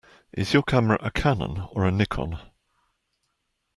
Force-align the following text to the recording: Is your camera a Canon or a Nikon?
Is 0.33 0.51
your 0.51 0.63
camera 0.63 0.97
a 1.01 1.11
Canon 1.11 1.67
or 1.73 1.85
a 1.85 1.91
Nikon? 1.91 2.39